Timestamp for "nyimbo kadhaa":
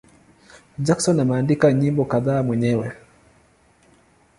1.73-2.43